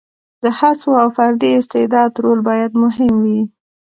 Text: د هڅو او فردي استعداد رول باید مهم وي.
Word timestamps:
د 0.43 0.45
هڅو 0.57 0.91
او 1.01 1.07
فردي 1.17 1.49
استعداد 1.59 2.11
رول 2.23 2.39
باید 2.49 2.71
مهم 2.83 3.11
وي. 3.23 3.41